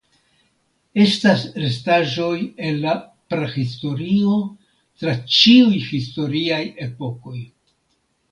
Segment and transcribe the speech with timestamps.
[1.01, 2.37] Estas restaĵoj
[2.69, 2.95] el la
[3.33, 4.33] prahistorio
[5.03, 7.37] tra ĉiuj historiaj epokoj.